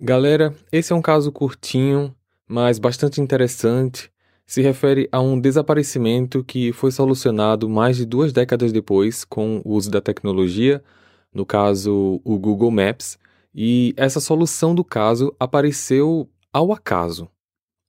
[0.00, 2.14] Galera, esse é um caso curtinho,
[2.46, 4.12] mas bastante interessante.
[4.46, 9.72] Se refere a um desaparecimento que foi solucionado mais de duas décadas depois com o
[9.72, 10.84] uso da tecnologia,
[11.34, 13.18] no caso o Google Maps,
[13.52, 17.28] e essa solução do caso apareceu ao acaso.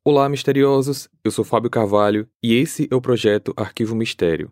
[0.04, 1.07] Olá, misteriosos!
[1.23, 4.52] Eu sou Fábio Carvalho e esse é o projeto Arquivo Mistério,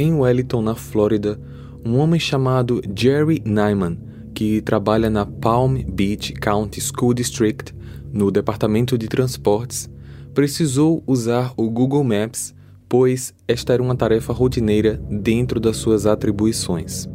[0.00, 1.38] Em Wellington, na Flórida,
[1.84, 3.98] um homem chamado Jerry Nyman,
[4.32, 7.74] que trabalha na Palm Beach County School District,
[8.10, 9.90] no departamento de transportes,
[10.32, 12.54] precisou usar o Google Maps,
[12.88, 17.06] pois esta era uma tarefa rotineira dentro das suas atribuições.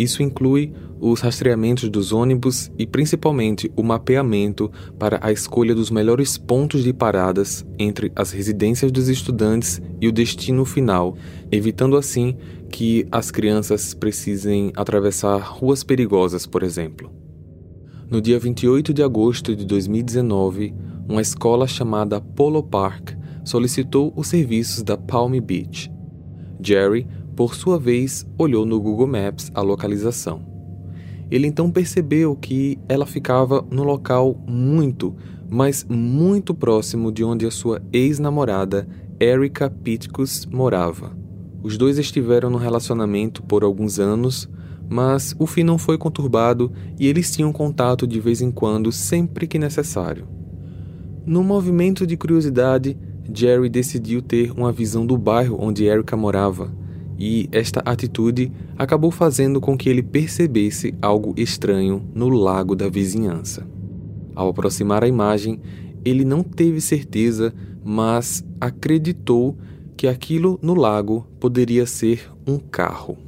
[0.00, 6.38] Isso inclui os rastreamentos dos ônibus e principalmente o mapeamento para a escolha dos melhores
[6.38, 11.18] pontos de paradas entre as residências dos estudantes e o destino final,
[11.52, 12.34] evitando assim
[12.70, 17.12] que as crianças precisem atravessar ruas perigosas, por exemplo.
[18.08, 20.72] No dia 28 de agosto de 2019,
[21.06, 23.10] uma escola chamada Polo Park
[23.44, 25.92] solicitou os serviços da Palm Beach.
[26.62, 30.50] Jerry, por sua vez, olhou no Google Maps a localização.
[31.30, 35.14] Ele então percebeu que ela ficava no local muito,
[35.48, 38.88] mas muito próximo de onde a sua ex-namorada,
[39.20, 41.16] Erica Pitkus, morava.
[41.62, 44.48] Os dois estiveram no relacionamento por alguns anos,
[44.88, 49.46] mas o fim não foi conturbado e eles tinham contato de vez em quando, sempre
[49.46, 50.26] que necessário.
[51.24, 52.98] No movimento de curiosidade,
[53.32, 56.79] Jerry decidiu ter uma visão do bairro onde Erica morava
[57.20, 63.68] e esta atitude acabou fazendo com que ele percebesse algo estranho no lago da vizinhança.
[64.34, 65.60] Ao aproximar a imagem,
[66.02, 67.54] ele não teve certeza,
[67.84, 69.58] mas acreditou
[69.98, 73.18] que aquilo no lago poderia ser um carro.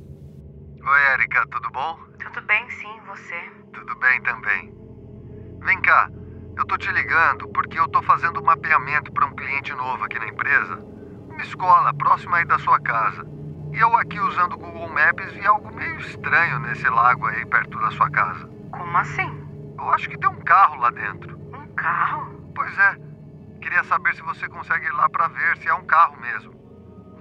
[0.82, 1.98] Oi, Erika, tudo bom?
[2.18, 3.34] Tudo bem, sim, você?
[3.74, 4.72] Tudo bem também.
[5.66, 6.10] Vem cá,
[6.56, 10.28] eu tô te ligando porque eu tô fazendo mapeamento para um cliente novo aqui na
[10.28, 10.82] empresa.
[11.28, 13.41] Uma escola próxima aí da sua casa.
[13.72, 17.78] E eu aqui usando o Google Maps vi algo meio estranho nesse lago aí perto
[17.78, 18.46] da sua casa.
[18.70, 19.74] Como assim?
[19.78, 21.38] Eu acho que tem um carro lá dentro.
[21.54, 22.52] Um carro?
[22.54, 22.96] Pois é.
[23.62, 26.54] Queria saber se você consegue ir lá para ver se é um carro mesmo.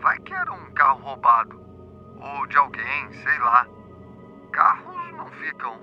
[0.01, 1.57] Vai que era um carro roubado.
[2.17, 3.65] Ou de alguém, sei lá.
[4.51, 5.79] Carros não ficam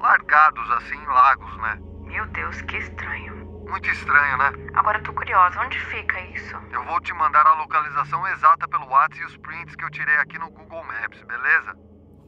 [0.00, 1.78] largados assim em lagos, né?
[2.06, 3.41] Meu Deus, que estranho.
[3.72, 4.52] Muito estranho, né?
[4.74, 6.54] Agora eu tô curiosa, onde fica isso?
[6.70, 10.14] Eu vou te mandar a localização exata pelo WhatsApp e os prints que eu tirei
[10.16, 11.74] aqui no Google Maps, beleza?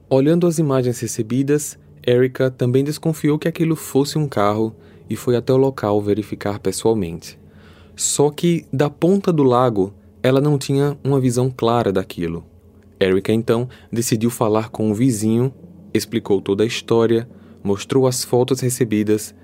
[0.09, 1.79] Olhando as imagens recebidas,
[2.09, 4.75] Erica também desconfiou que aquilo fosse um carro
[5.09, 7.39] e foi até o local verificar pessoalmente.
[7.95, 12.43] Só que da ponta do lago, ela não tinha uma visão clara daquilo.
[12.99, 15.53] Erica então decidiu falar com o vizinho,
[15.93, 17.29] explicou toda a história,
[17.63, 19.35] mostrou as fotos recebidas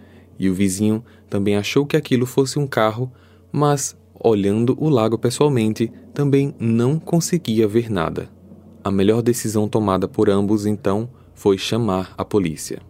[0.41, 3.12] e o vizinho também achou que aquilo fosse um carro,
[3.53, 8.31] mas, olhando o lago pessoalmente, também não conseguia ver nada.
[8.83, 12.81] A melhor decisão tomada por ambos, então, foi chamar a polícia.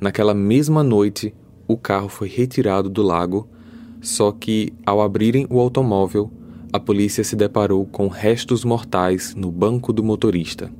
[0.00, 1.32] Naquela mesma noite,
[1.68, 3.48] o carro foi retirado do lago,
[4.00, 6.28] só que, ao abrirem o automóvel,
[6.72, 10.72] a polícia se deparou com restos mortais no banco do motorista.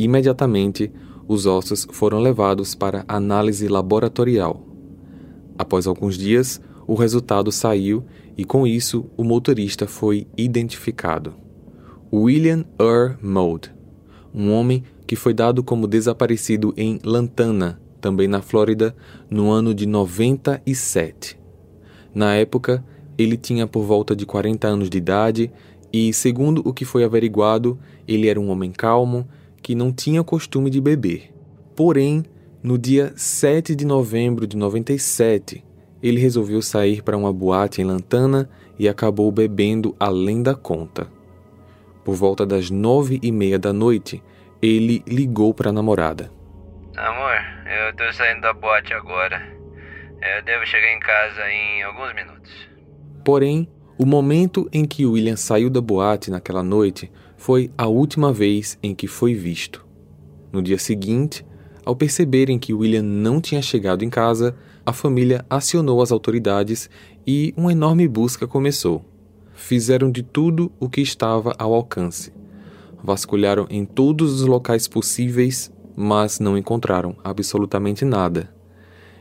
[0.00, 0.90] Imediatamente,
[1.28, 4.71] os ossos foram levados para análise laboratorial.
[5.62, 8.02] Após alguns dias, o resultado saiu
[8.36, 11.34] e, com isso, o motorista foi identificado.
[12.12, 13.72] William Earl Mould,
[14.34, 18.92] um homem que foi dado como desaparecido em Lantana, também na Flórida,
[19.30, 21.38] no ano de 97.
[22.12, 22.84] Na época,
[23.16, 25.52] ele tinha por volta de 40 anos de idade
[25.92, 29.28] e, segundo o que foi averiguado, ele era um homem calmo
[29.62, 31.32] que não tinha costume de beber.
[31.76, 32.24] Porém,
[32.62, 35.64] no dia 7 de novembro de 97,
[36.00, 38.48] ele resolveu sair para uma boate em Lantana
[38.78, 41.08] e acabou bebendo além da conta.
[42.04, 44.22] Por volta das nove e meia da noite,
[44.62, 46.32] ele ligou para a namorada.
[46.96, 47.34] Amor,
[47.66, 49.42] eu tô saindo da boate agora.
[50.20, 52.52] Eu devo chegar em casa em alguns minutos.
[53.24, 53.68] Porém,
[53.98, 58.94] o momento em que William saiu da boate naquela noite foi a última vez em
[58.94, 59.84] que foi visto.
[60.52, 61.44] No dia seguinte,
[61.84, 66.88] ao perceberem que William não tinha chegado em casa, a família acionou as autoridades
[67.26, 69.04] e uma enorme busca começou.
[69.54, 72.32] Fizeram de tudo o que estava ao alcance.
[73.02, 78.52] Vasculharam em todos os locais possíveis, mas não encontraram absolutamente nada.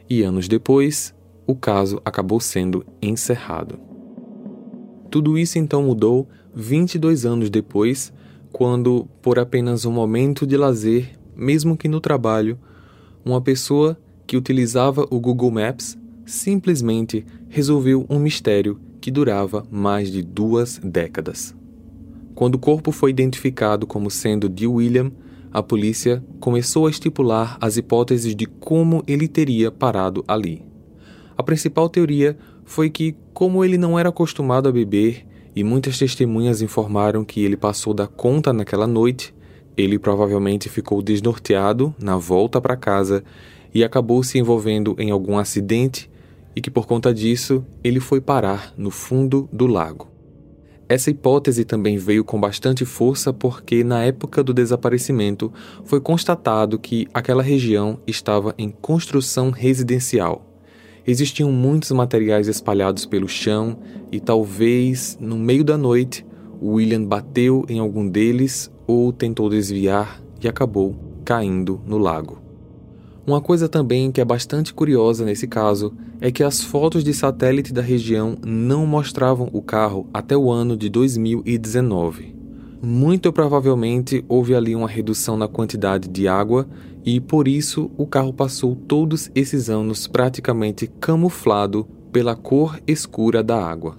[0.10, 1.13] E anos depois,
[1.48, 3.80] o caso acabou sendo encerrado.
[5.10, 8.13] Tudo isso então mudou 22 anos depois,
[8.52, 12.57] quando, por apenas um momento de lazer, mesmo que no trabalho,
[13.24, 20.22] uma pessoa que utilizava o Google Maps simplesmente resolveu um mistério que durava mais de
[20.22, 21.56] duas décadas.
[22.36, 25.12] Quando o corpo foi identificado como sendo de William,
[25.51, 30.63] a polícia começou a estipular as hipóteses de como ele teria parado ali.
[31.38, 36.62] A principal teoria foi que, como ele não era acostumado a beber e muitas testemunhas
[36.62, 39.34] informaram que ele passou da conta naquela noite,
[39.78, 43.24] ele provavelmente ficou desnorteado na volta para casa
[43.74, 46.10] e acabou se envolvendo em algum acidente
[46.56, 50.12] e que por conta disso ele foi parar no fundo do lago.
[50.92, 55.50] Essa hipótese também veio com bastante força porque, na época do desaparecimento,
[55.86, 60.46] foi constatado que aquela região estava em construção residencial.
[61.08, 63.80] Existiam muitos materiais espalhados pelo chão
[64.12, 66.26] e talvez, no meio da noite,
[66.62, 72.40] William bateu em algum deles ou tentou desviar e acabou caindo no lago.
[73.26, 77.72] Uma coisa também que é bastante curiosa nesse caso é que as fotos de satélite
[77.72, 82.36] da região não mostravam o carro até o ano de 2019.
[82.82, 86.68] Muito provavelmente houve ali uma redução na quantidade de água
[87.06, 93.64] e por isso o carro passou todos esses anos praticamente camuflado pela cor escura da
[93.64, 93.98] água.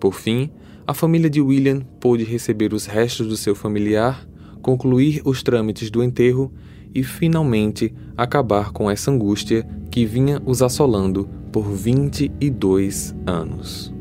[0.00, 0.50] Por fim,
[0.88, 4.26] a família de William pôde receber os restos do seu familiar,
[4.62, 6.50] concluir os trâmites do enterro
[6.94, 13.92] e finalmente acabar com essa angústia que vinha os assolando por 22 anos.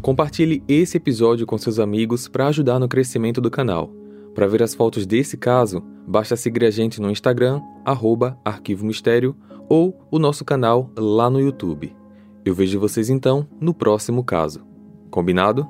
[0.00, 3.92] Compartilhe esse episódio com seus amigos para ajudar no crescimento do canal.
[4.34, 9.36] Para ver as fotos desse caso, basta seguir a gente no Instagram, arroba Arquivo Mistério,
[9.70, 11.96] ou o nosso canal lá no YouTube.
[12.44, 14.66] Eu vejo vocês então no próximo caso.
[15.10, 15.66] Combinado?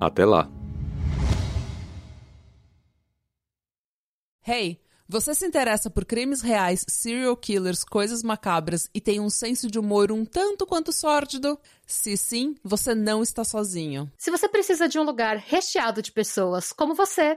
[0.00, 0.48] Até lá!
[4.46, 9.68] Hey, você se interessa por crimes reais, serial killers, coisas macabras e tem um senso
[9.68, 11.58] de humor um tanto quanto sórdido?
[11.84, 14.10] Se sim, você não está sozinho.
[14.16, 17.36] Se você precisa de um lugar recheado de pessoas como você,